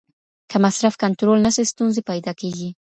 که 0.51 0.57
مصرف 0.65 0.93
کنټرول 1.03 1.37
نسي 1.45 1.63
ستونزي 1.71 2.01
پیدا 2.09 2.31
کیږي. 2.41 2.69